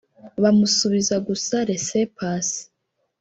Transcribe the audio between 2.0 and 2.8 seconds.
Passer